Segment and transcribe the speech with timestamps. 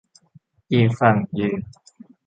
[0.71, 1.59] อีกฝั่งยืน